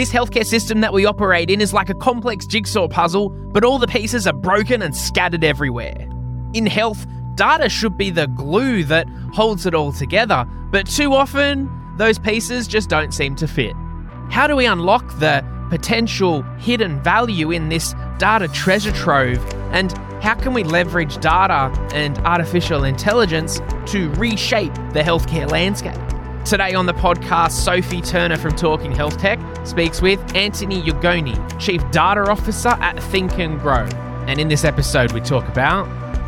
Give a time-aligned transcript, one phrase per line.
[0.00, 3.78] This healthcare system that we operate in is like a complex jigsaw puzzle, but all
[3.78, 6.08] the pieces are broken and scattered everywhere.
[6.54, 11.68] In health, data should be the glue that holds it all together, but too often,
[11.98, 13.74] those pieces just don't seem to fit.
[14.30, 19.36] How do we unlock the potential hidden value in this data treasure trove?
[19.70, 19.92] And
[20.22, 26.00] how can we leverage data and artificial intelligence to reshape the healthcare landscape?
[26.50, 31.80] Today on the podcast, Sophie Turner from Talking Health Tech speaks with Antony Ugoni, Chief
[31.92, 33.84] Data Officer at Think and Grow.
[34.26, 35.84] And in this episode, we talk about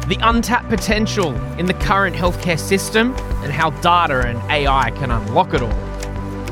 [0.08, 5.54] the untapped potential in the current healthcare system and how data and AI can unlock
[5.54, 5.74] it all.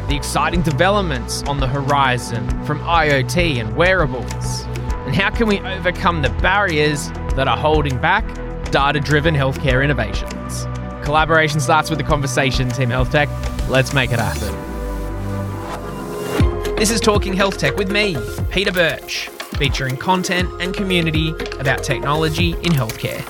[0.08, 4.64] The exciting developments on the horizon from IoT and wearables.
[5.06, 8.26] And how can we overcome the barriers that are holding back
[8.72, 10.66] data driven healthcare innovations?
[11.04, 13.28] Collaboration starts with the conversation, Team Health Tech.
[13.68, 14.54] Let's make it happen.
[16.76, 18.16] This is Talking Health Tech with me,
[18.50, 19.28] Peter Birch,
[19.58, 23.26] featuring content and community about technology in healthcare.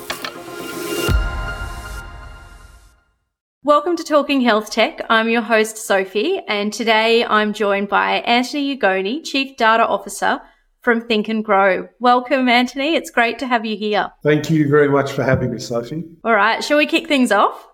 [3.62, 5.00] Welcome to Talking Health Tech.
[5.08, 10.40] I'm your host, Sophie, and today I'm joined by Antony Ugoni, Chief Data Officer
[10.80, 11.88] from Think and Grow.
[11.98, 12.94] Welcome, Antony.
[12.94, 14.10] It's great to have you here.
[14.22, 16.04] Thank you very much for having me, Sophie.
[16.24, 17.68] All right, shall we kick things off?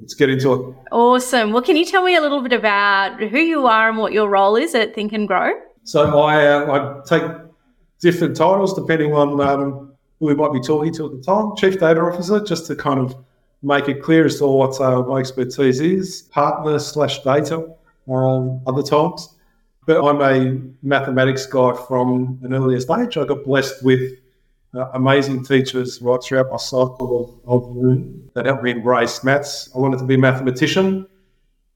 [0.00, 0.76] Let's get into it.
[0.90, 1.52] Awesome.
[1.52, 4.30] Well, can you tell me a little bit about who you are and what your
[4.30, 5.52] role is at Think and Grow?
[5.84, 7.30] So I, uh, I take
[8.00, 11.54] different titles depending on um, who we might be talking to at the time.
[11.56, 13.14] Chief Data Officer, just to kind of
[13.62, 16.22] make it clear as to what uh, my expertise is.
[16.22, 17.68] Partner slash data
[18.10, 19.36] um, other times.
[19.86, 23.16] But I'm a mathematics guy from an earlier stage.
[23.16, 24.18] I got blessed with
[24.74, 29.70] uh, amazing teachers right throughout my cycle of, of that helped me embrace maths.
[29.74, 31.06] I wanted to be a mathematician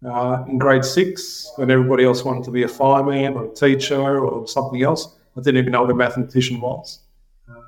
[0.06, 4.18] uh, in grade six when everybody else wanted to be a fireman or a teacher
[4.18, 5.16] or something else.
[5.36, 7.00] I didn't even know what a mathematician was.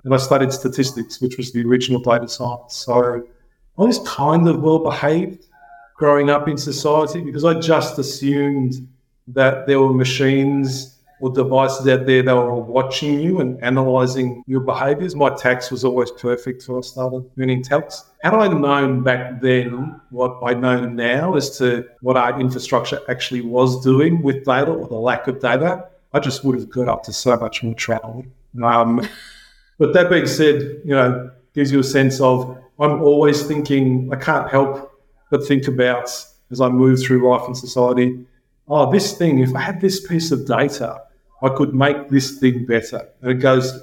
[0.05, 2.77] And I studied statistics, which was the original data science.
[2.77, 3.27] So
[3.79, 5.47] I was kind of well behaved
[5.97, 8.87] growing up in society because I just assumed
[9.29, 14.61] that there were machines or devices out there that were watching you and analyzing your
[14.61, 15.17] behaviors.
[15.17, 18.05] My tax was always perfect so I started earning tax.
[18.23, 23.41] Had I known back then what I know now as to what our infrastructure actually
[23.41, 27.03] was doing with data or the lack of data, I just would have got up
[27.05, 28.25] to so much more trouble.
[28.63, 29.07] Um,
[29.79, 34.17] but that being said, you know, gives you a sense of I'm always thinking, I
[34.17, 34.93] can't help
[35.31, 36.11] but think about
[36.51, 38.25] as I move through life and society,
[38.69, 41.03] oh, this thing, if I had this piece of data,
[41.43, 43.09] I could make this thing better.
[43.23, 43.81] And it goes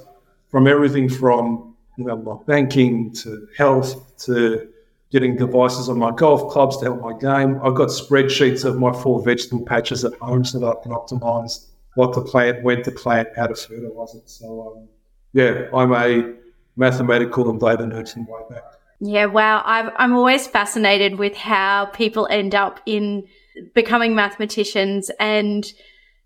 [0.48, 4.68] from everything from you know, banking to health to
[5.10, 7.60] getting devices on my golf clubs to help my game.
[7.62, 11.66] I've got spreadsheets of my four vegetable patches at home so that I can optimize
[11.94, 14.28] what to plant, when to plant, how to fertilize it.
[14.28, 14.88] So, um,
[15.32, 16.34] yeah, I'm a
[16.76, 18.64] mathematical and data nerd from way back.
[19.00, 19.62] Yeah, wow.
[19.64, 23.28] i I'm always fascinated with how people end up in
[23.74, 25.72] becoming mathematicians and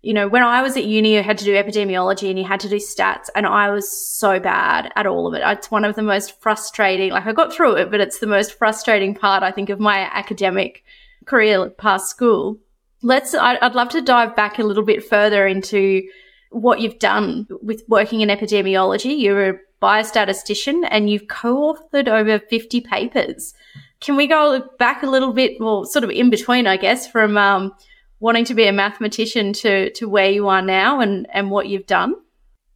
[0.01, 2.61] you know, when I was at uni, you had to do epidemiology and you had
[2.61, 5.41] to do stats, and I was so bad at all of it.
[5.45, 8.57] It's one of the most frustrating, like I got through it, but it's the most
[8.57, 10.85] frustrating part, I think, of my academic
[11.25, 12.59] career past school.
[13.01, 16.03] Let's, I'd love to dive back a little bit further into
[16.51, 19.19] what you've done with working in epidemiology.
[19.19, 23.53] You're a biostatistician and you've co authored over 50 papers.
[24.01, 27.37] Can we go back a little bit, well, sort of in between, I guess, from
[27.37, 27.73] um,
[28.19, 31.85] wanting to be a mathematician to, to where you are now and, and what you've
[31.85, 32.15] done?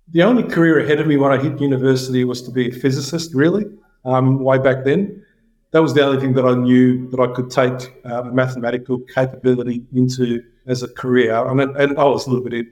[0.10, 3.34] The only career ahead of me when I hit university was to be a physicist,
[3.34, 3.66] really,
[4.04, 5.24] um, way back then.
[5.72, 9.84] That was the only thing that I knew that I could take uh, mathematical capability
[9.94, 11.34] into as a career.
[11.48, 12.68] And, and I was a little bit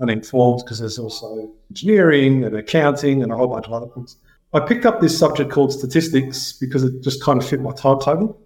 [0.00, 4.16] uninformed because there's also engineering and accounting and a whole bunch of other things.
[4.52, 8.40] I picked up this subject called statistics because it just kind of fit my timetable.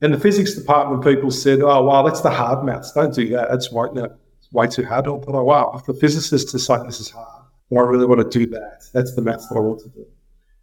[0.00, 2.92] And the physics department people said, oh, wow, that's the hard maths.
[2.92, 3.48] Don't do that.
[3.50, 4.08] That's way, no,
[4.52, 5.06] way too hard.
[5.06, 8.50] I thought, wow, if the physicists saying this is hard, I really want to do
[8.52, 8.84] that.
[8.92, 10.06] That's the maths that I want to do.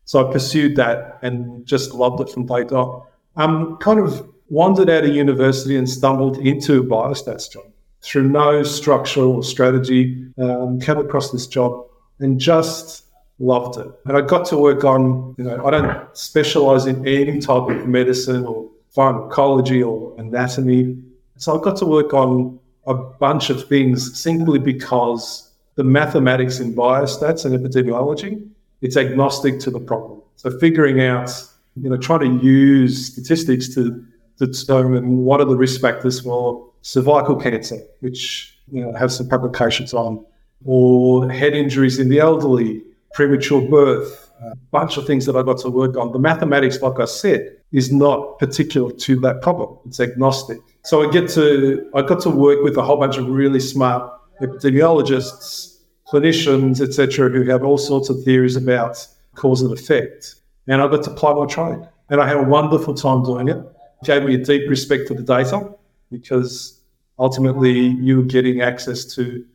[0.06, 3.08] So I pursued that and just loved it from day dot.
[3.36, 7.64] Um, kind of wandered out of university and stumbled into a biostats job
[8.02, 10.26] through no structural strategy.
[10.38, 11.86] Um, came across this job
[12.20, 13.06] and just
[13.40, 13.88] loved it.
[14.06, 17.88] And I got to work on, you know, I don't specialize in any type of
[17.88, 20.98] medicine or pharmacology or anatomy.
[21.38, 26.76] So I got to work on a bunch of things simply because the mathematics in
[26.76, 28.48] biostats and epidemiology,
[28.82, 30.22] it's agnostic to the problem.
[30.36, 31.32] So figuring out,
[31.76, 34.06] you know, trying to use statistics to,
[34.38, 39.28] to determine what are the risk factors for cervical cancer, which you know, have some
[39.28, 40.24] publications on,
[40.66, 42.82] or head injuries in the elderly,
[43.14, 46.12] premature birth, a bunch of things that I got to work on.
[46.12, 49.78] The mathematics, like I said, is not particular to that problem.
[49.86, 50.60] It's agnostic.
[50.84, 54.12] So I get to I got to work with a whole bunch of really smart
[54.42, 60.36] epidemiologists, clinicians, etc., who have all sorts of theories about cause and effect.
[60.68, 61.88] And I got to apply my trade.
[62.10, 63.58] And I had a wonderful time doing it.
[63.58, 65.74] it gave me a deep respect for the data
[66.12, 66.80] because
[67.18, 69.46] ultimately you're getting access to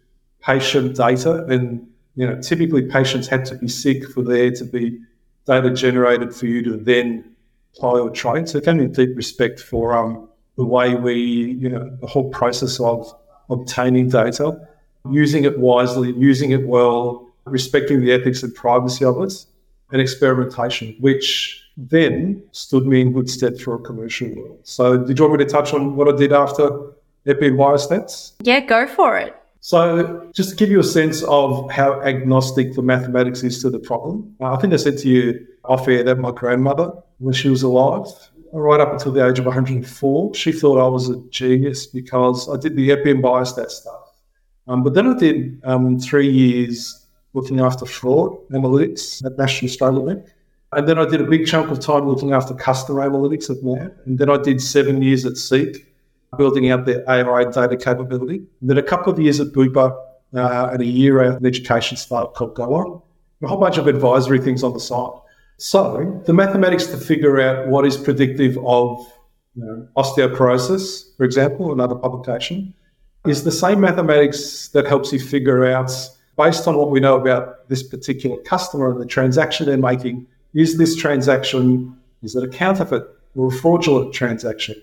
[0.40, 4.98] patient data and you know typically patients had to be sick for there to be
[5.46, 7.36] data generated for you to then
[7.76, 8.46] apply or train.
[8.46, 12.80] So me a deep respect for um, the way we, you know, the whole process
[12.80, 13.12] of
[13.50, 14.58] obtaining data,
[15.10, 19.32] using it wisely, using it well, respecting the ethics and privacy of it,
[19.92, 24.60] and experimentation, which then stood me in good stead for a commercial world.
[24.64, 26.92] So, did you want me to touch on what I did after
[27.26, 28.32] Epi and Biostats?
[28.42, 29.34] Yeah, go for it.
[29.60, 33.78] So, just to give you a sense of how agnostic the mathematics is to the
[33.78, 37.48] problem, uh, I think I said to you off air that my grandmother, when she
[37.48, 38.06] was alive,
[38.52, 42.56] right up until the age of 104, she thought I was a genius because I
[42.56, 44.12] did the Epi and Biostat stuff.
[44.68, 50.14] Um, but then I did um, three years looking after fraud analytics at National Australia
[50.14, 50.26] Bank.
[50.76, 53.96] And then I did a big chunk of time looking after customer analytics at NAB.
[54.04, 55.86] And then I did seven years at Seek,
[56.36, 58.42] building out their AI data capability.
[58.60, 59.96] And then a couple of years at Bupa
[60.34, 63.00] uh, and a year at an education startup called GoOn.
[63.42, 65.12] A whole bunch of advisory things on the side.
[65.56, 69.10] So the mathematics to figure out what is predictive of
[69.54, 72.74] you know, osteoporosis, for example, another publication,
[73.26, 75.90] is the same mathematics that helps you figure out,
[76.36, 80.26] based on what we know about this particular customer and the transaction they're making,
[80.56, 83.04] is this transaction, is it a counterfeit
[83.34, 84.74] or a fraudulent transaction?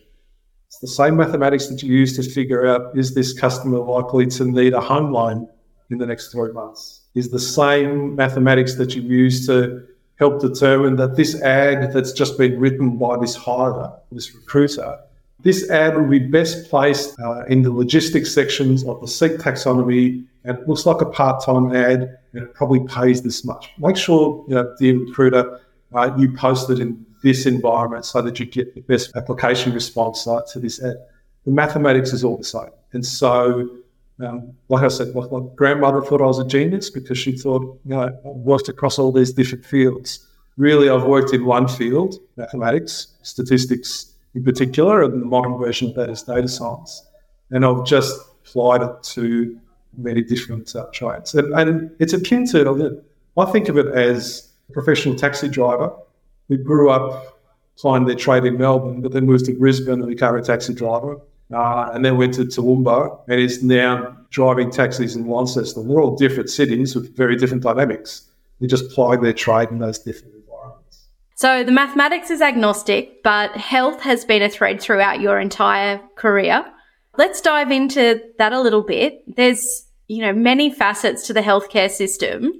[0.67, 4.45] It's the same mathematics that you use to figure out, is this customer likely to
[4.45, 5.49] need a home loan
[5.89, 7.01] in the next three months?
[7.15, 9.83] Is the same mathematics that you use to
[10.19, 14.99] help determine that this ad that's just been written by this hirer, this recruiter,
[15.43, 20.25] this ad will be best placed uh, in the logistics sections of the Seek taxonomy
[20.45, 23.69] and it looks like a part-time ad and it probably pays this much.
[23.77, 25.59] Make sure, you know, the recruiter,
[25.93, 30.25] uh, you post it in this environment so that you get the best application response
[30.27, 30.95] uh, to this ad.
[31.45, 32.71] The mathematics is all the same.
[32.93, 33.69] And so,
[34.19, 37.61] um, like I said, my, my, grandmother thought I was a genius because she thought,
[37.83, 40.25] you know, I worked across all these different fields.
[40.55, 45.95] Really, I've worked in one field, mathematics, statistics, in particular, and the modern version of
[45.95, 47.07] that is data science.
[47.51, 49.59] And I've just applied it to
[49.97, 51.35] many different uh, trades.
[51.35, 53.03] And, and, it's akin to,
[53.37, 55.93] I think of it as a professional taxi driver
[56.49, 57.39] who grew up
[57.77, 61.19] applying their trade in Melbourne, but then moved to Brisbane and became a taxi driver.
[61.53, 65.87] Uh, and then went to Toowoomba and is now driving taxis in Launceston.
[65.87, 68.27] They're all different cities with very different dynamics.
[68.59, 70.33] They just apply their trade in those different
[71.43, 76.63] so the mathematics is agnostic, but health has been a thread throughout your entire career.
[77.17, 79.21] Let's dive into that a little bit.
[79.27, 82.53] There's, you know, many facets to the healthcare system.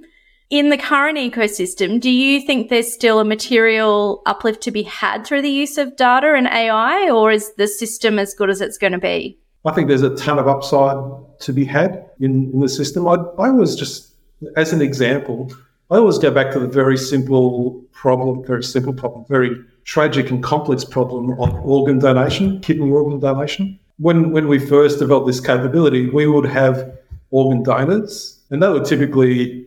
[0.50, 5.24] In the current ecosystem, do you think there's still a material uplift to be had
[5.26, 8.76] through the use of data and AI, or is the system as good as it's
[8.76, 9.38] going to be?
[9.64, 10.98] I think there's a ton of upside
[11.40, 13.08] to be had in, in the system.
[13.08, 14.12] I, I was just,
[14.58, 15.50] as an example,
[15.90, 19.50] I always go back to the very simple problem, very simple problem, very
[19.84, 23.78] tragic and complex problem of organ donation, kidney organ donation.
[23.98, 26.96] When, when we first developed this capability, we would have
[27.30, 29.66] organ donors, and they were typically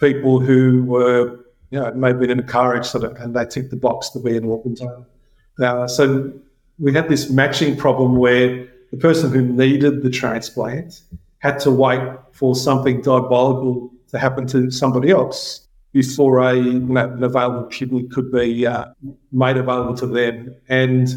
[0.00, 1.38] people who were,
[1.70, 4.44] you know, maybe in a car accident and they ticked the box to be an
[4.44, 5.88] organ donor.
[5.88, 6.32] So
[6.78, 11.02] we had this matching problem where the person who needed the transplant
[11.40, 12.00] had to wait
[12.32, 18.66] for something diabolical to happen to somebody else before a, an available kidney could be
[18.66, 18.86] uh,
[19.32, 20.54] made available to them.
[20.68, 21.08] And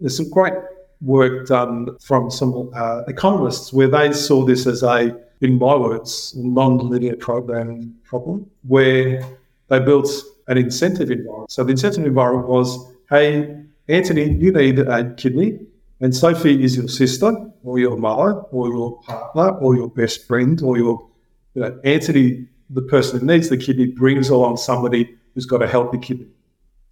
[0.00, 0.54] there's some great
[1.00, 6.34] work done from some uh, economists where they saw this as a, in my words,
[6.36, 9.24] non-linear programming problem, where
[9.68, 10.10] they built
[10.48, 11.50] an incentive environment.
[11.50, 13.56] So the incentive environment was, hey,
[13.88, 15.60] Antony, you need a kidney,
[16.00, 17.32] and Sophie is your sister,
[17.62, 21.09] or your mother, or your partner, or your best friend, or your
[21.54, 25.66] you know, Antony the person who needs the kidney brings along somebody who's got a
[25.66, 26.28] healthy kidney.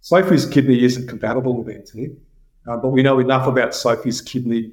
[0.01, 2.09] Sophie's kidney isn't compatible with Antony,
[2.67, 4.71] uh, but we know enough about Sophie's kidney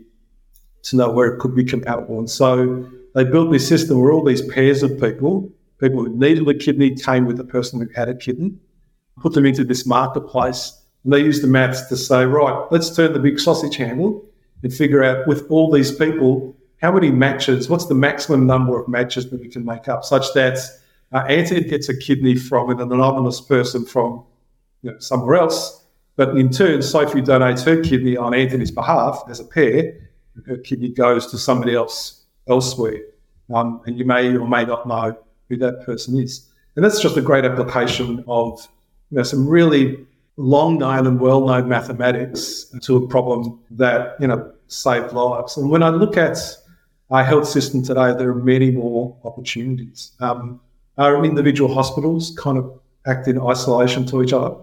[0.82, 2.18] to know where it could be compatible.
[2.18, 5.50] And so they built this system where all these pairs of people,
[5.80, 8.52] people who needed a kidney, came with the person who had a kidney,
[9.20, 13.12] put them into this marketplace, and they used the maths to say, right, let's turn
[13.12, 14.24] the big sausage handle
[14.62, 18.88] and figure out with all these people how many matches, what's the maximum number of
[18.88, 20.58] matches that we can make up such that
[21.12, 24.24] uh, Antony gets a kidney from an anonymous person from
[24.82, 25.84] you know, somewhere else,
[26.16, 29.94] but in turn, Sophie donates her kidney on Antony's behalf as a pair,
[30.34, 33.00] and her kidney goes to somebody else elsewhere.
[33.54, 35.16] Um, and you may or may not know
[35.48, 36.48] who that person is.
[36.74, 38.66] And that's just a great application of
[39.10, 40.04] you know, some really
[40.36, 45.56] long known and well known mathematics to a problem that you know saved lives.
[45.56, 46.38] And when I look at
[47.10, 50.12] our health system today, there are many more opportunities.
[50.20, 50.60] Um,
[50.98, 54.56] our individual hospitals kind of act in isolation to each other.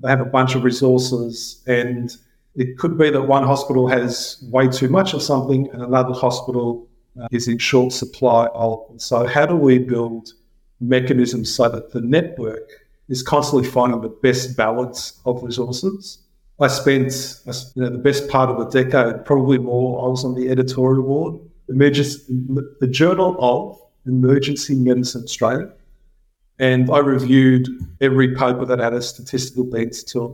[0.00, 2.16] They have a bunch of resources, and
[2.54, 6.88] it could be that one hospital has way too much of something, and another hospital
[7.20, 8.82] uh, is in short supply of.
[8.96, 10.32] So, how do we build
[10.80, 16.18] mechanisms so that the network is constantly finding the best balance of resources?
[16.60, 17.40] I spent
[17.74, 20.06] you know, the best part of a decade, probably more.
[20.06, 21.40] I was on the editorial board,
[21.78, 25.72] the Journal of Emergency Medicine Australia
[26.60, 27.68] and I reviewed
[28.02, 30.32] every paper that had a statistical bent to it.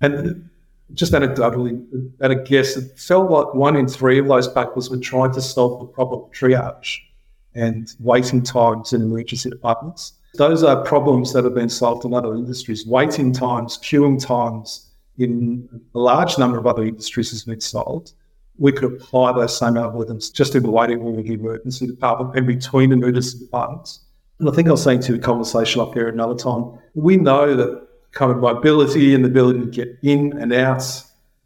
[0.00, 0.48] And
[0.94, 1.84] just anecdotally,
[2.20, 5.42] at a guess, it felt like one in three of those papers were trying to
[5.42, 6.98] solve the problem of triage
[7.56, 10.12] and waiting times in emergency departments.
[10.34, 12.86] Those are problems that have been solved in other industries.
[12.86, 18.12] Waiting times, queuing times in a large number of other industries has been solved.
[18.58, 22.36] We could apply those same algorithms just in the waiting room in the emergency department
[22.36, 24.00] and between the emergency departments.
[24.38, 27.54] And I think I was saying to a conversation up there another time, we know
[27.54, 30.84] that kind of mobility and the ability to get in and out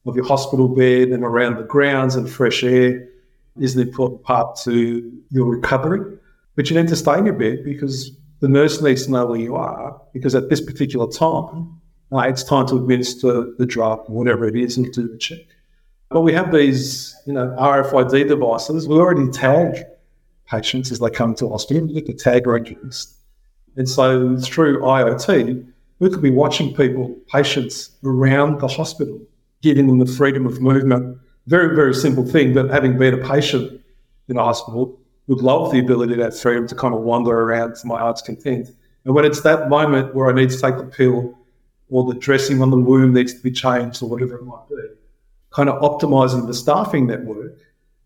[0.07, 3.09] of your hospital bed and around the grounds and fresh air
[3.59, 6.19] is an important part to your recovery.
[6.57, 9.41] But you need to stay in your bed because the nurse needs to know where
[9.41, 11.81] you are because at this particular time,
[12.13, 15.41] uh, it's time to administer the drug, whatever it is, and do the check.
[16.11, 18.89] But we have these, you know, RFID devices.
[18.89, 19.85] We already tag
[20.47, 21.87] patients as they come to hospital.
[21.87, 23.15] We tag records.
[23.77, 25.67] And so through IoT,
[25.99, 29.21] we could be watching people, patients around the hospital,
[29.63, 31.19] giving them the freedom of movement.
[31.47, 33.81] Very, very simple thing, but having been a patient
[34.29, 37.77] in a hospital, would love the ability to have freedom to kind of wander around
[37.77, 38.69] to my heart's content.
[39.05, 41.39] And when it's that moment where I need to take the pill
[41.91, 44.77] or the dressing on the wound needs to be changed or whatever it might be,
[45.59, 47.59] kind of optimizing the staffing network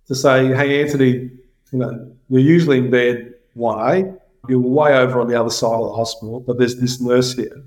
[0.07, 1.31] to say, hey, Antony,
[1.71, 4.11] you know, you're usually in bed way,
[4.49, 7.63] you're way over on the other side of the hospital, but there's this nurse here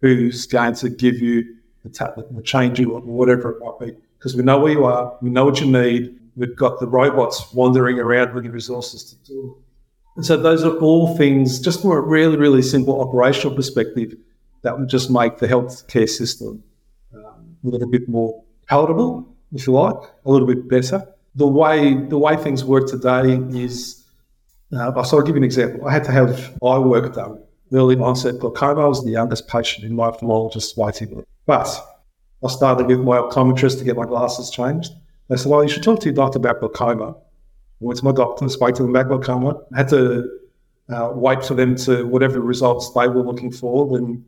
[0.00, 3.96] who's going to give you the, ta- the change you or whatever it might be.
[4.16, 7.52] Because we know where you are, we know what you need, we've got the robots
[7.52, 9.62] wandering around with the resources to do it.
[10.14, 14.14] And so those are all things, just from a really, really simple operational perspective,
[14.62, 16.62] that would just make the healthcare system
[17.12, 21.94] um, a little bit more palatable, if you like, a little bit better the way
[21.94, 24.04] the way things work today is,
[24.72, 25.86] uh, I'll give you an example.
[25.86, 27.40] I had to have eye work done
[27.72, 28.82] early onset glaucoma.
[28.82, 31.24] I was the youngest patient in my ophthalmologist's waiting room.
[31.46, 31.68] But
[32.44, 34.92] I started with my optometrist to get my glasses changed.
[35.28, 37.10] They said, well, you should talk to your doctor about glaucoma.
[37.10, 37.14] I
[37.80, 39.60] went to my doctor, spoke to them about glaucoma.
[39.72, 40.30] I had to
[40.88, 43.88] uh, wait for them to whatever results they were looking for.
[43.98, 44.24] Then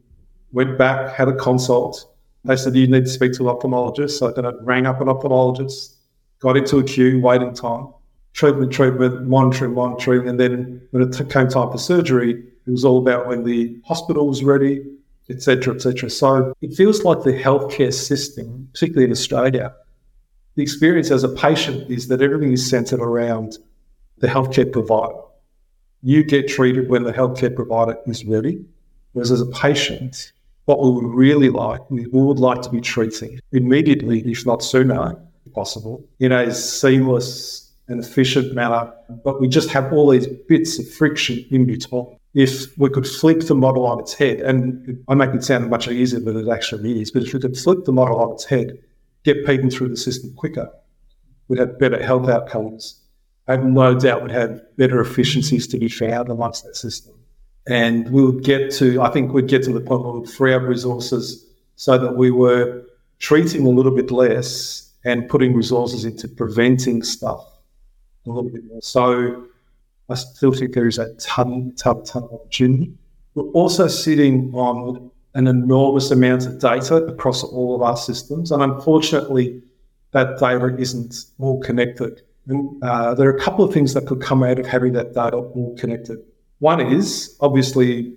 [0.53, 2.11] went back, had a consult.
[2.47, 4.19] They said, you need to speak to an ophthalmologist.
[4.19, 5.97] So then I rang up an ophthalmologist
[6.41, 7.89] got into a queue, waiting time,
[8.33, 10.29] treatment, treatment, monitoring, monitoring.
[10.29, 12.33] And then when it came time for surgery,
[12.67, 14.85] it was all about when the hospital was ready,
[15.31, 16.11] etc., etc.
[16.11, 19.75] So it feels like the healthcare system, particularly in Australia,
[20.55, 23.59] the experience as a patient is that everything is centered around
[24.19, 25.21] the healthcare provider.
[26.03, 28.65] You get treated when the healthcare provider is ready.
[29.13, 30.33] Whereas as a patient,
[30.67, 35.17] what we would really like, we would like to be treating immediately, if not sooner,
[35.47, 38.93] if possible in a seamless and efficient manner.
[39.25, 42.19] But we just have all these bits of friction in between.
[42.35, 45.89] If we could flip the model on its head, and I make it sound much
[45.89, 48.79] easier than it actually is, but if we could flip the model on its head,
[49.25, 50.69] get people through the system quicker,
[51.49, 53.01] we'd have better health outcomes.
[53.49, 57.16] I have no doubt we'd have better efficiencies to be found amongst that system.
[57.69, 60.55] And we would get to, I think we'd get to the point where we'd free
[60.55, 61.45] up resources
[61.75, 62.85] so that we were
[63.19, 67.45] treating a little bit less and putting resources into preventing stuff
[68.27, 68.81] a little bit more.
[68.83, 69.47] So
[70.09, 72.93] I still think there is a ton, ton, ton of opportunity.
[73.35, 78.63] We're also sitting on an enormous amount of data across all of our systems, and
[78.63, 79.61] unfortunately,
[80.13, 82.23] that data isn't all connected.
[82.49, 85.13] And, uh, there are a couple of things that could come out of having that
[85.13, 86.19] data all connected.
[86.59, 88.15] One is obviously,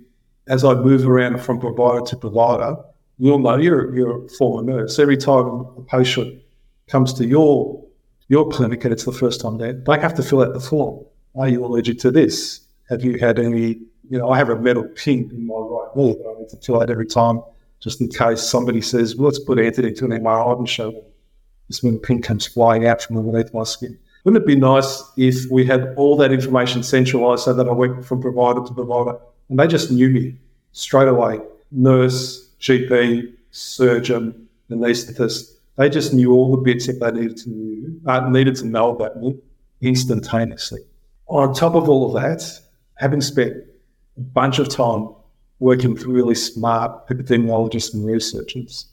[0.47, 2.77] as I move around from provider to provider,
[3.17, 4.97] you'll know you're, you're a former nurse.
[4.97, 5.45] Every time
[5.77, 6.41] a patient
[6.87, 7.83] comes to your
[8.29, 11.03] your clinic and it's the first time there, they have to fill out the form.
[11.35, 12.61] Are you allergic to this?
[12.87, 16.13] Have you had any, you know, I have a metal pin in my right knee
[16.13, 17.41] that I need to fill out every time
[17.79, 21.01] just in case somebody says, well, let's put Antony to an MRI and show them
[21.69, 23.97] this metal pin comes flying out from underneath my skin.
[24.23, 28.05] Wouldn't it be nice if we had all that information centralized so that I went
[28.05, 29.17] from provider to provider
[29.49, 30.35] and they just knew me
[30.73, 31.39] straight away?
[31.71, 35.53] Nurse, GP, surgeon, anaesthetist.
[35.77, 38.91] They just knew all the bits that they needed to know, uh, needed to know
[38.91, 39.37] about me
[39.81, 40.81] instantaneously.
[41.27, 42.43] On top of all of that,
[42.95, 43.53] having spent
[44.17, 45.09] a bunch of time
[45.59, 48.87] working with really smart epidemiologists and researchers,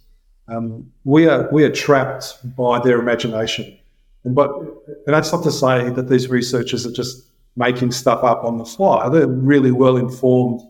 [0.48, 3.76] um, we are we are trapped by their imagination.
[4.34, 4.50] But
[5.06, 8.64] and that's not to say that these researchers are just making stuff up on the
[8.64, 9.08] fly.
[9.08, 10.60] They're really well informed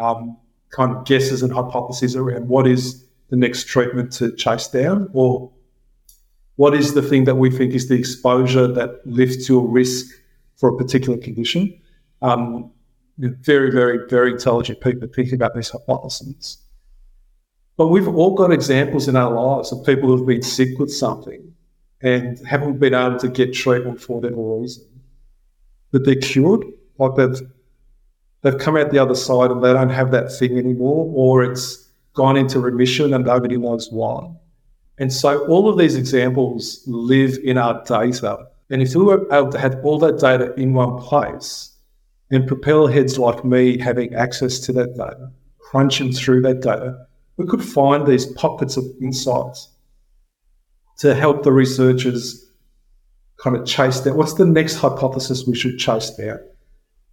[0.00, 0.36] um,
[0.70, 5.50] kind of guesses and hypotheses around what is the next treatment to chase down, or
[6.56, 10.06] what is the thing that we think is the exposure that lifts your risk
[10.56, 11.78] for a particular condition.
[12.20, 12.70] Um,
[13.18, 16.58] very, very, very intelligent people thinking about these hypotheses.
[17.76, 21.51] But we've all got examples in our lives of people who've been sick with something
[22.02, 24.84] and haven't been able to get treatment for whatever reason.
[25.90, 26.64] But they're cured,
[26.98, 27.40] like they've
[28.42, 31.88] they've come out the other side and they don't have that thing anymore, or it's
[32.14, 34.28] gone into remission and nobody knows why.
[34.98, 38.46] And so all of these examples live in our data.
[38.70, 41.70] And if we were able to have all that data in one place,
[42.30, 47.06] and propeller heads like me having access to that data, crunching through that data,
[47.36, 49.68] we could find these pockets of insights
[51.02, 52.48] to help the researchers
[53.38, 54.14] kind of chase that.
[54.14, 56.38] what's the next hypothesis we should chase down.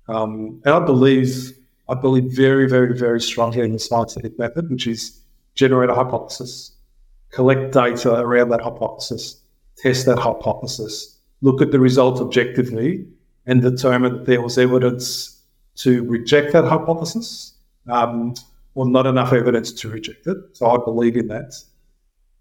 [0.08, 4.86] Um, and I believe, I believe very, very, very strongly in the scientific method, which
[4.86, 5.20] is
[5.56, 6.72] generate a hypothesis,
[7.32, 9.42] collect data around that hypothesis,
[9.76, 13.08] test that hypothesis, look at the results objectively,
[13.48, 15.42] and determine that there was evidence
[15.78, 17.56] to reject that hypothesis,
[17.90, 18.36] um,
[18.76, 20.38] or not enough evidence to reject it.
[20.54, 21.56] So I believe in that.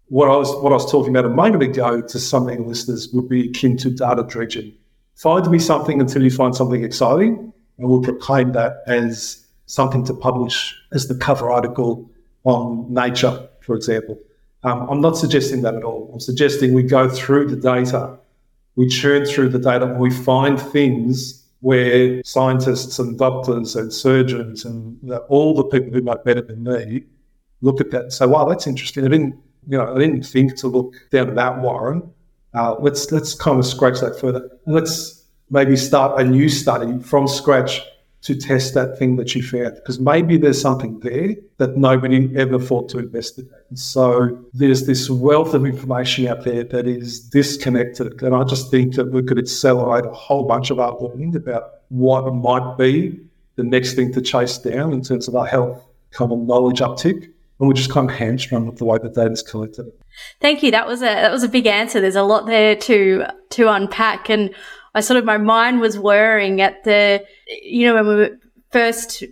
[0.09, 2.65] What I was what I was talking about a moment ago to some of your
[2.65, 4.73] listeners would be akin to data dredging.
[5.15, 10.13] Find me something until you find something exciting, and we'll proclaim that as something to
[10.13, 12.09] publish as the cover article
[12.43, 14.17] on Nature, for example.
[14.63, 16.09] Um, I'm not suggesting that at all.
[16.11, 18.17] I'm suggesting we go through the data,
[18.75, 24.65] we churn through the data, and we find things where scientists and doctors and surgeons
[24.65, 27.03] and all the people who know better than me
[27.61, 29.35] look at that and say, "Wow, that's interesting." I didn't,
[29.67, 32.09] you know, I didn't think to look down that warren.
[32.53, 34.49] Uh, let's let's kind of scratch that further.
[34.65, 37.81] Let's maybe start a new study from scratch
[38.21, 42.59] to test that thing that you found because maybe there's something there that nobody ever
[42.59, 43.51] thought to investigate.
[43.75, 48.21] So there's this wealth of information out there that is disconnected.
[48.21, 51.75] And I just think that we could accelerate a whole bunch of our learning about
[51.87, 53.19] what might be
[53.55, 57.31] the next thing to chase down in terms of our health common knowledge uptick.
[57.59, 59.91] And we're just kind of hamstrung with the way the data is collected.
[60.39, 60.71] Thank you.
[60.71, 61.99] That was a that was a big answer.
[61.99, 64.29] There's a lot there to to unpack.
[64.29, 64.53] And
[64.95, 68.37] I sort of my mind was whirring at the you know when we were
[68.71, 69.23] first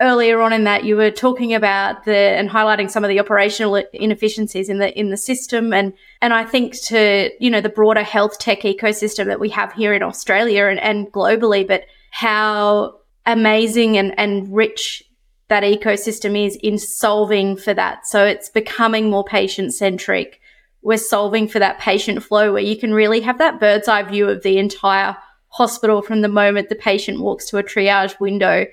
[0.00, 3.76] earlier on in that you were talking about the and highlighting some of the operational
[3.92, 8.02] inefficiencies in the in the system and and I think to you know the broader
[8.02, 13.96] health tech ecosystem that we have here in Australia and, and globally but how amazing
[13.96, 15.04] and, and rich
[15.50, 18.06] that ecosystem is in solving for that.
[18.06, 20.40] So it's becoming more patient centric
[20.82, 24.28] we're solving for that patient flow where you can really have that bird's eye view
[24.28, 25.16] of the entire
[25.48, 28.66] hospital from the moment the patient walks to a triage window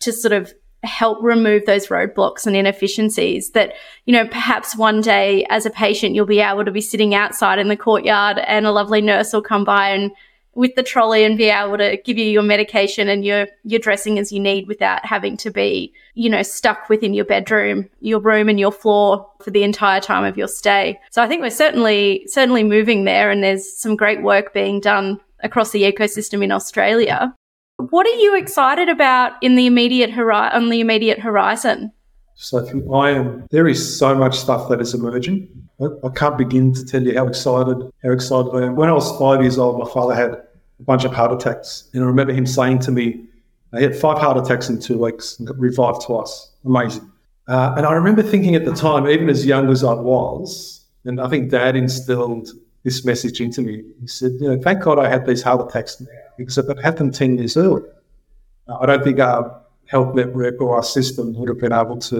[0.00, 3.72] to sort of help remove those roadblocks and inefficiencies that,
[4.04, 7.60] you know, perhaps one day as a patient, you'll be able to be sitting outside
[7.60, 10.10] in the courtyard and a lovely nurse will come by and
[10.54, 14.18] with the trolley and be able to give you your medication and your your dressing
[14.18, 18.48] as you need without having to be you know stuck within your bedroom your room
[18.48, 20.98] and your floor for the entire time of your stay.
[21.10, 25.20] So i think we're certainly certainly moving there and there's some great work being done
[25.40, 27.34] across the ecosystem in australia.
[27.78, 31.92] What are you excited about in the immediate hori- on the immediate horizon
[32.42, 32.58] so
[32.92, 33.46] I am.
[33.50, 35.48] There is so much stuff that is emerging.
[35.80, 38.76] I can't begin to tell you how excited, how excited I am.
[38.76, 42.02] When I was five years old, my father had a bunch of heart attacks, and
[42.02, 43.24] I remember him saying to me,
[43.72, 46.50] "I had five heart attacks in two weeks and got revived twice.
[46.64, 47.08] Amazing."
[47.46, 51.20] Uh, and I remember thinking at the time, even as young as I was, and
[51.20, 52.48] I think Dad instilled
[52.82, 53.84] this message into me.
[54.00, 56.96] He said, "You know, thank God I had these heart attacks now, because if had
[56.96, 57.86] them ten years earlier,
[58.68, 59.61] I don't think our
[59.92, 62.18] health network or our system would have been able to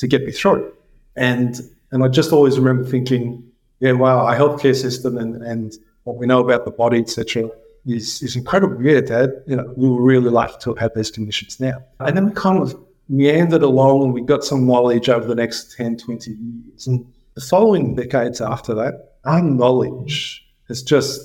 [0.00, 0.72] to get me through."
[1.16, 1.60] And
[1.92, 3.44] and I just always remember thinking,
[3.80, 7.50] yeah, wow, our healthcare system and, and what we know about the body, etc.,
[7.84, 8.82] is, is incredible.
[8.82, 11.82] Yeah, Dad, you know, we were really lucky to have had these conditions now.
[12.00, 15.76] And then we kind of meandered along and we got some knowledge over the next
[15.76, 16.86] 10, 20 years.
[16.86, 17.04] And
[17.34, 21.20] the following decades after that, our knowledge has just,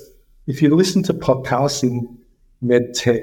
[0.46, 2.18] if you listen to podcasts in
[2.60, 3.22] med tech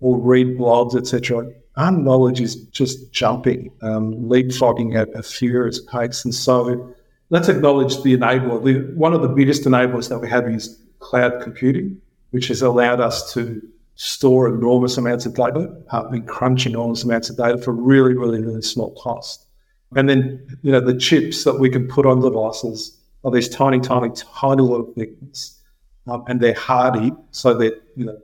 [0.00, 6.24] or read blogs, etc., our knowledge is just jumping, um, leapfrogging at a furious pace.
[6.24, 6.94] And so
[7.30, 8.62] let's acknowledge the enabler.
[8.62, 13.00] The, one of the biggest enablers that we have is cloud computing, which has allowed
[13.00, 13.62] us to
[13.94, 18.40] store enormous amounts of data uh, and crunch enormous amounts of data for really, really,
[18.42, 19.46] really small cost.
[19.94, 23.80] And then, you know, the chips that we can put on devices are these tiny,
[23.80, 25.58] tiny, tiny little things.
[26.06, 28.18] Um, and they're hardy, so they're, you know,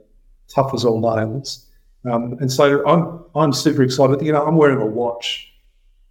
[0.53, 1.65] tough as all nails.
[2.05, 4.21] Um, and so I'm I'm super excited.
[4.21, 5.51] You know, I'm wearing a watch.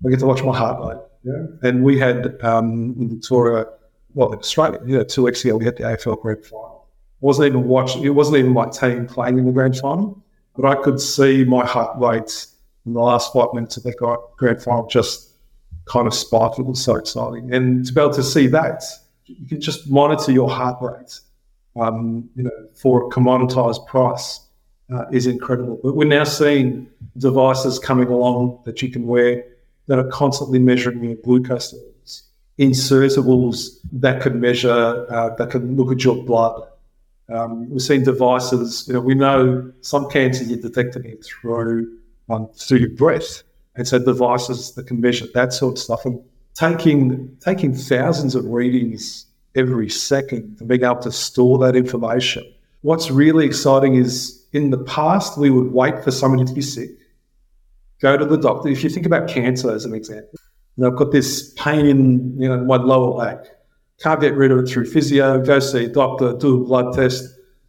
[0.04, 1.02] I get to watch my heart rate.
[1.24, 1.68] Yeah.
[1.68, 3.66] And we had um, in Victoria,
[4.14, 6.86] well, in Australia, you know, two weeks ago, we had the AFL Grand Final.
[6.86, 8.04] I wasn't even watching.
[8.04, 10.22] It wasn't even my team playing in the Grand Final,
[10.56, 12.46] but I could see my heart rate
[12.86, 13.96] in the last five minutes of that
[14.36, 15.34] Grand Final just
[15.86, 16.58] kind of spiked.
[16.58, 18.84] It was so exciting, and to be able to see that,
[19.24, 21.18] you can just monitor your heart rate,
[21.80, 24.47] um, you know, for a commoditized price
[24.92, 25.78] uh, is incredible.
[25.82, 29.44] But we're now seeing devices coming along that you can wear
[29.86, 32.22] that are constantly measuring your glucose levels,
[32.58, 36.62] insertables that can measure, uh, that can look at your blood.
[37.30, 41.98] Um, we've seen devices, you know, we know some cancer you're detecting it through,
[42.28, 43.42] um, through your breath.
[43.76, 46.20] And so devices that can measure that sort of stuff and
[46.54, 52.44] taking, taking thousands of readings every second and being able to store that information.
[52.88, 56.88] What's really exciting is in the past, we would wait for somebody to be sick,
[58.00, 58.70] go to the doctor.
[58.70, 60.38] If you think about cancer as an example,
[60.78, 63.44] know, I've got this pain in you know my lower back,
[64.00, 65.38] can't get rid of it through physio.
[65.44, 67.24] Go see a doctor, do a blood test.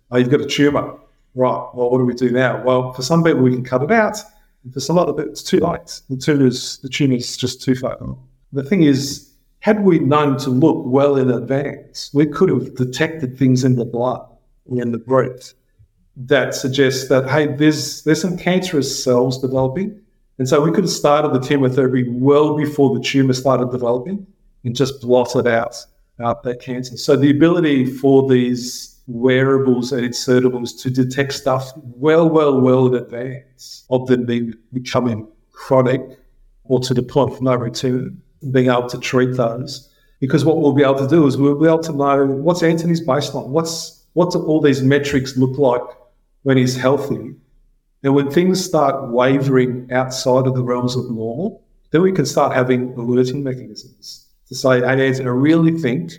[0.10, 0.98] Oh, you've got a tumor.
[1.36, 1.68] Right.
[1.74, 2.64] Well, what do we do now?
[2.64, 4.24] Well, for some people we can cut it out.
[4.72, 6.00] For some other people, it's too late.
[6.10, 7.98] The tumor's the tumor's just too far.
[8.54, 13.38] The thing is, had we known to look well in advance, we could have detected
[13.38, 14.26] things in the blood,
[14.78, 15.54] in the breath,
[16.16, 20.00] that suggests that hey, there's there's some cancerous cells developing,
[20.38, 24.28] and so we could have started the chemotherapy well before the tumor started developing,
[24.64, 25.76] and just blotted out
[26.22, 26.98] out that cancer.
[26.98, 32.96] So the ability for these wearables and insertables to detect stuff well, well, well in
[32.96, 36.02] advance of them being becoming chronic
[36.66, 39.90] or to the point of no return, being able to treat those.
[40.20, 43.06] Because what we'll be able to do is we'll be able to know what's Antony's
[43.06, 45.82] baseline, what's what do all these metrics look like
[46.44, 47.36] when he's healthy.
[48.04, 52.56] And when things start wavering outside of the realms of normal, then we can start
[52.56, 56.14] having alerting mechanisms to say, hey, Antony, I really think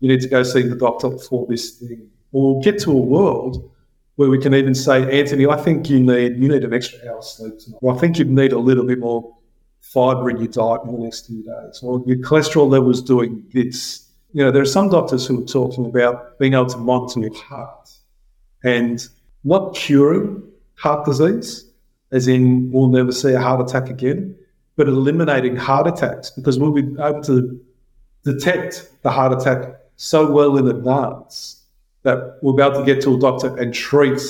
[0.00, 2.08] you need to go see the doctor for this thing.
[2.32, 3.70] Or we'll get to a world
[4.16, 7.22] where we can even say, Antony, I think you need you need an extra hour
[7.22, 7.78] sleep tonight.
[7.82, 9.34] Or I think you need a little bit more
[9.80, 11.80] fibre in your diet in the next few days.
[11.82, 14.03] Or your cholesterol level's doing this.
[14.34, 17.34] You know, there are some doctors who are talking about being able to monitor your
[17.34, 17.88] heart.
[18.64, 19.06] And
[19.44, 20.42] not curing
[20.74, 21.70] heart disease,
[22.10, 24.34] as in we'll never see a heart attack again,
[24.74, 27.60] but eliminating heart attacks because we'll be able to
[28.24, 31.62] detect the heart attack so well in advance
[32.02, 34.20] that we'll be able to get to a doctor and treat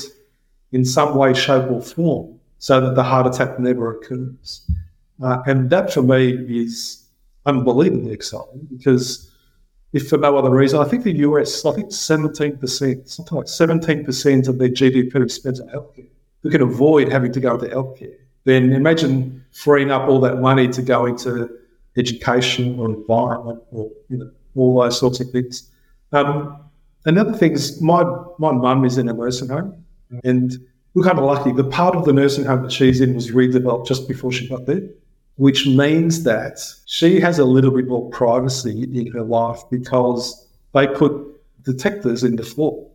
[0.73, 4.71] in some way, shape, or form so that the heart attack never occurs.
[5.23, 7.07] Uh, and that for me is
[7.47, 9.31] unbelievably exciting because
[9.95, 10.81] if for no other reason.
[10.81, 15.69] I think the US, I think 17%, something like 17% of their GDP spent on
[15.69, 16.09] healthcare.
[16.43, 18.17] We can avoid having to go into healthcare.
[18.43, 21.49] Then imagine freeing up all that money to go into
[21.97, 25.71] education or environment or you know, all those sorts of things.
[26.13, 26.59] Um,
[27.07, 28.03] another thing is my,
[28.39, 29.85] my mum is in a nursing home
[30.25, 30.55] and
[30.95, 31.53] we're kind of lucky.
[31.53, 34.67] The part of the nursing home that she's in was redeveloped just before she got
[34.67, 34.83] there
[35.37, 40.87] which means that she has a little bit more privacy in her life because they
[40.87, 41.13] put
[41.65, 42.89] detectors in the floor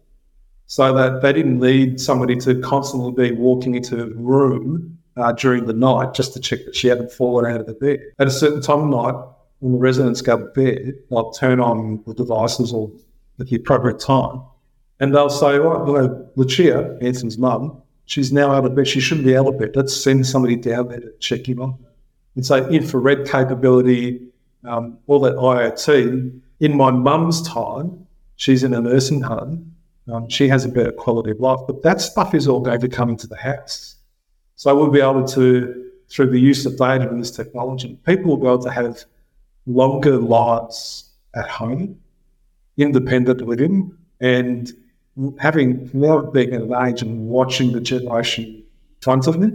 [0.68, 5.66] so that they didn't need somebody to constantly be walking into a room uh, during
[5.66, 8.00] the night just to check that she hadn't fallen out of the bed.
[8.20, 9.22] At a certain time of night,
[9.60, 12.92] when the residents go to bed, they'll turn on the devices or
[13.40, 14.42] at the appropriate time,
[15.00, 18.88] and they'll say, "Oh, you know, Lucia, Antony's mum, she's now out of bed.
[18.88, 19.72] She shouldn't be out of bed.
[19.76, 21.78] Let's send somebody down there to check him on."
[22.40, 24.22] And so infrared capability,
[24.64, 26.40] um, all that IoT.
[26.62, 29.76] In my mum's time, she's in a nursing home.
[30.10, 32.88] Um, she has a better quality of life, but that stuff is all going to
[32.88, 33.98] come into the house.
[34.56, 38.38] So we'll be able to, through the use of data and this technology, people will
[38.38, 39.04] be able to have
[39.66, 42.00] longer lives at home,
[42.78, 44.72] independent living, and
[45.40, 48.64] having now being at an age and watching the generation in
[49.02, 49.50] front of me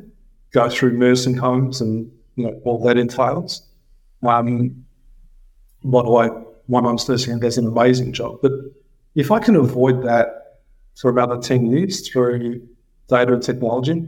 [0.51, 3.69] go through nursing homes and you know all that entails.
[4.23, 4.85] Um,
[5.85, 6.29] by the way,
[6.69, 8.39] my mum's nursing home does an amazing job.
[8.41, 8.53] But
[9.15, 10.61] if I can avoid that
[10.97, 12.67] for about 10 years through
[13.09, 14.07] data and technology,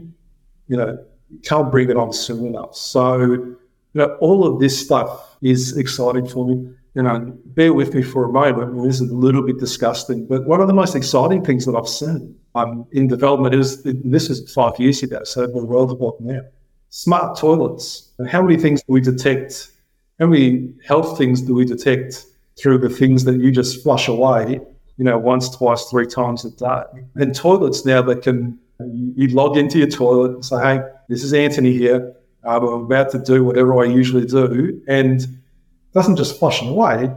[0.67, 0.97] you know,
[1.43, 2.75] can't bring it on soon enough.
[2.75, 3.57] So, you
[3.93, 6.73] know, all of this stuff is exciting for me.
[6.95, 8.81] You know, bear with me for a moment.
[8.83, 11.87] This is a little bit disgusting, but one of the most exciting things that I've
[11.87, 16.41] seen um, in development is this is five years ago, so we're well developed now.
[16.89, 18.09] Smart toilets.
[18.29, 19.71] How many things do we detect?
[20.19, 22.25] How many health things do we detect
[22.57, 24.59] through the things that you just flush away,
[24.97, 27.03] you know, once, twice, three times a day?
[27.15, 31.33] And toilets now that can you log into your toilet and say, hey, this is
[31.33, 32.13] Antony here.
[32.43, 34.81] Um, I'm about to do whatever I usually do.
[34.87, 37.11] And it doesn't just flush it away,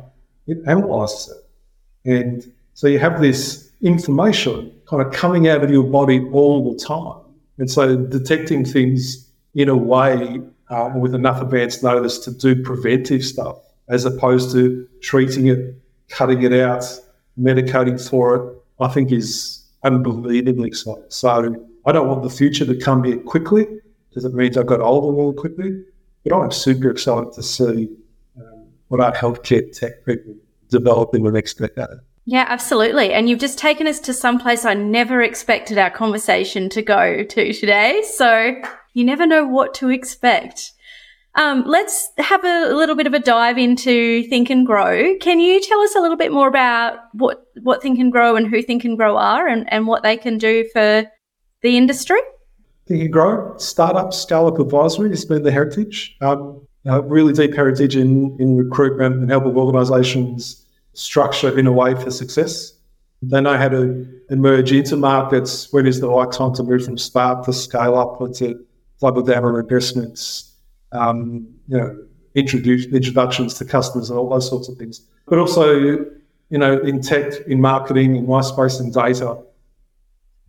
[0.46, 2.10] it analyzes it.
[2.10, 6.78] And so you have this information kind of coming out of your body all the
[6.78, 7.20] time.
[7.58, 13.24] And so detecting things in a way um, with enough advance notice to do preventive
[13.24, 13.58] stuff
[13.88, 15.74] as opposed to treating it,
[16.08, 16.84] cutting it out,
[17.38, 21.04] medicating for it, I think is unbelievably exciting.
[21.08, 23.66] So I don't want the future to come here quickly
[24.08, 25.82] because it means I've got older more quickly.
[26.24, 27.88] But I'm super excited to see
[28.36, 30.34] um, what our healthcare tech people
[30.68, 31.98] develop in the next decade.
[32.26, 33.12] Yeah, absolutely.
[33.12, 37.24] And you've just taken us to some place I never expected our conversation to go
[37.24, 38.02] to today.
[38.02, 38.54] So
[38.92, 40.72] you never know what to expect.
[41.36, 45.16] Um, let's have a, little bit of a dive into Think and Grow.
[45.20, 48.48] Can you tell us a little bit more about what, what Think and Grow and
[48.48, 51.06] who Think and Grow are and, and what they can do for
[51.62, 52.20] the industry?
[52.86, 56.16] Think and Grow, startup, scale up advisory has been the heritage.
[56.20, 62.10] Um, really deep heritage in, in recruitment and helping organisations structure in a way for
[62.10, 62.72] success.
[63.22, 66.96] They know how to emerge into markets when is the right time to move from
[66.96, 68.64] start to scale up, to
[69.02, 70.52] on investments,
[70.92, 71.96] um, you know,
[72.34, 75.00] introduce introductions to customers and all those sorts of things.
[75.26, 79.38] But also, you know, in tech, in marketing, in MySpace and data,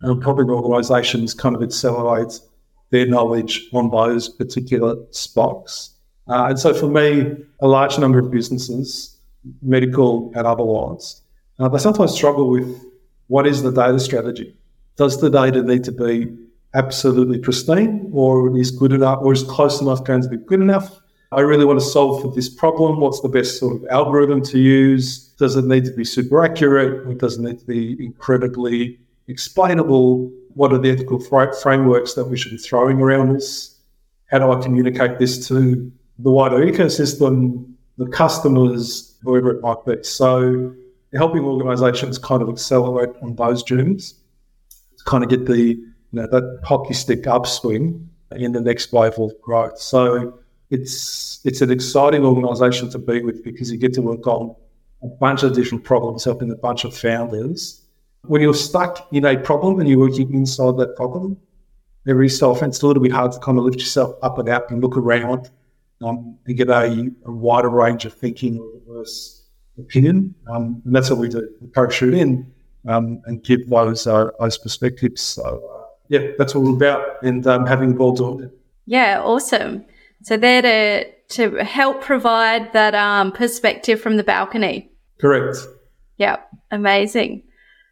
[0.02, 2.40] um, helping organisations kind of accelerate
[2.90, 5.90] their knowledge on those particular spots.
[6.28, 9.18] Uh, and so, for me, a large number of businesses,
[9.60, 11.22] medical and otherwise,
[11.58, 12.84] uh, they sometimes struggle with
[13.28, 14.56] what is the data strategy.
[14.96, 16.36] Does the data need to be
[16.74, 21.00] absolutely pristine or is good enough or is close enough going to be good enough.
[21.32, 23.00] I really want to solve for this problem.
[23.00, 25.28] What's the best sort of algorithm to use?
[25.38, 27.06] Does it need to be super accurate?
[27.06, 30.30] Or does it need to be incredibly explainable?
[30.54, 33.78] What are the ethical frameworks that we should be throwing around this?
[34.30, 40.02] How do I communicate this to the wider ecosystem, the customers, whoever it might be?
[40.02, 40.74] So
[41.14, 44.14] helping organizations kind of accelerate on those journeys
[44.98, 45.82] to kind of get the
[46.20, 49.78] know, that hockey stick upswing in the next wave of growth.
[49.78, 50.38] So
[50.70, 54.54] it's it's an exciting organisation to be with because you get to work on
[55.02, 57.82] a bunch of different problems, helping a bunch of founders.
[58.22, 61.36] When you're stuck in a problem and you're working inside that problem,
[62.06, 64.48] every so often it's a little bit hard to kind of lift yourself up and
[64.48, 65.50] out and look around
[66.02, 69.46] um, and get a, a, wider range of thinking or diverse
[69.78, 70.34] opinion.
[70.48, 71.48] Um, and that's what we do.
[71.60, 72.52] We parachute in
[72.86, 75.20] um, and give those uh, those perspectives.
[75.20, 75.81] So uh,
[76.12, 78.50] yeah, that's what we're about and um, having balls on it.
[78.84, 79.86] Yeah, awesome.
[80.22, 84.92] So they're to, to help provide that um, perspective from the balcony.
[85.18, 85.56] Correct.
[86.18, 86.36] Yeah,
[86.70, 87.44] amazing.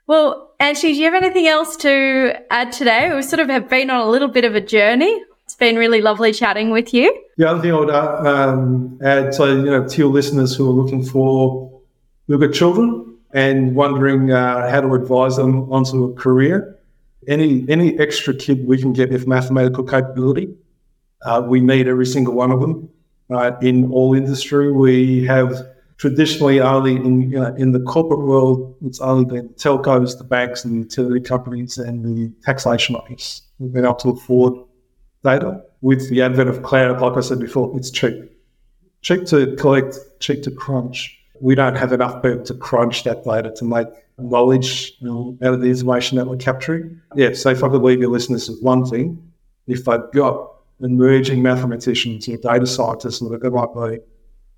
[0.07, 3.11] Well, Antony, do you have anything else to add today?
[3.15, 5.19] We sort of have been on a little bit of a journey.
[5.47, 7.25] It's been really lovely chatting with you.
[7.39, 10.69] The other thing I would uh, um, add, so you know, to your listeners who
[10.69, 11.81] are looking for
[12.29, 16.77] look at children and wondering uh, how to advise them onto a career,
[17.31, 20.55] any any extra kid we can get with mathematical capability,
[21.23, 22.89] uh, we need every single one of them.
[23.29, 23.55] Right?
[23.63, 25.55] In all industry, we have
[25.97, 30.65] traditionally only in you know, in the corporate world, it's only the telcos, the banks,
[30.65, 33.43] and the utility companies, and the taxation office.
[33.59, 34.55] We've been able to afford
[35.23, 35.63] data.
[35.83, 38.15] With the advent of cloud, like I said before, it's cheap,
[39.03, 41.20] cheap to collect, cheap to crunch.
[41.41, 45.69] We don't have enough people to crunch that data to make knowledge out of the
[45.69, 47.01] information that we're capturing.
[47.17, 49.23] Yeah, so if I could leave your listeners with one thing,
[49.67, 53.99] if they've got emerging mathematicians or data scientists, whatever it might be,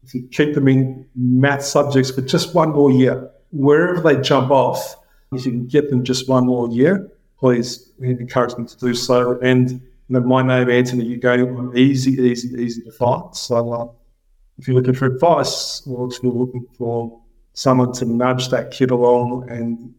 [0.04, 4.50] if you keep them in math subjects for just one more year, wherever they jump
[4.50, 4.96] off,
[5.32, 9.38] if you can get them just one more year, please encourage them to do so.
[9.40, 13.34] And you know, my name, Antony, you're going easy, easy, easy to find.
[13.34, 13.88] So uh,
[14.62, 17.20] if you're looking for advice or if you're looking for
[17.52, 19.92] someone to nudge that kid along and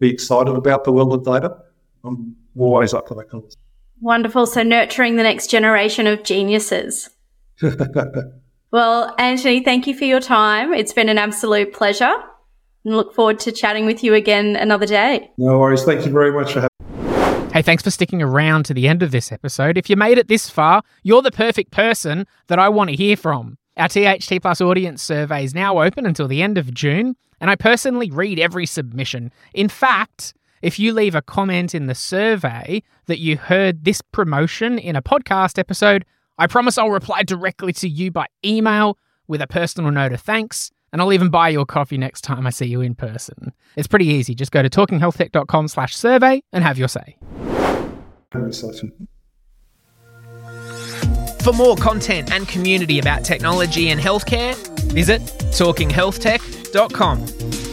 [0.00, 1.54] be excited about the world of data.
[2.02, 3.60] I'm always up for that conversation.
[4.00, 4.46] Wonderful.
[4.46, 7.10] So nurturing the next generation of geniuses.
[8.70, 10.72] well, Antony, thank you for your time.
[10.72, 12.14] It's been an absolute pleasure
[12.86, 15.30] and look forward to chatting with you again another day.
[15.36, 15.84] No worries.
[15.84, 17.52] Thank you very much for having me.
[17.52, 19.76] Hey, thanks for sticking around to the end of this episode.
[19.76, 23.14] If you made it this far, you're the perfect person that I want to hear
[23.14, 23.58] from.
[23.76, 27.56] Our THT Plus audience survey is now open until the end of June, and I
[27.56, 29.32] personally read every submission.
[29.52, 34.78] In fact, if you leave a comment in the survey that you heard this promotion
[34.78, 36.06] in a podcast episode,
[36.38, 40.70] I promise I'll reply directly to you by email with a personal note of thanks,
[40.92, 43.52] and I'll even buy you a coffee next time I see you in person.
[43.76, 44.34] It's pretty easy.
[44.34, 47.16] Just go to talkinghealthtech.com slash survey and have your say.
[51.46, 54.56] For more content and community about technology and healthcare,
[54.92, 57.65] visit talkinghealthtech.com.